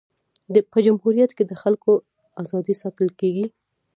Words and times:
په 0.71 0.77
جمهوریت 0.85 1.31
کي 1.37 1.43
د 1.47 1.53
خلکو 1.61 1.91
ازادي 2.41 2.73
ساتل 2.81 3.09
کيږي. 3.19 3.45